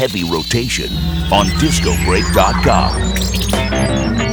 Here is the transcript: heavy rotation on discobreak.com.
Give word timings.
heavy 0.00 0.24
rotation 0.24 0.90
on 1.30 1.44
discobreak.com. 1.60 4.29